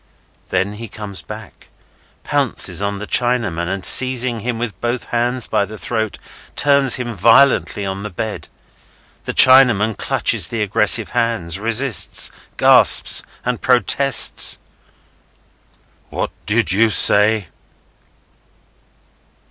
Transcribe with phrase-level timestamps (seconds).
[0.49, 1.69] Then he comes back,
[2.23, 6.17] pounces on the Chinaman, and seizing him with both hands by the throat,
[6.55, 8.49] turns him violently on the bed.
[9.25, 14.57] The Chinaman clutches the aggressive hands, resists, gasps, and protests.
[16.09, 17.49] "What do you say?"